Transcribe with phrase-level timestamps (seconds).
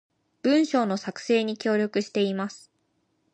[0.41, 2.71] 文章の作成に協力しています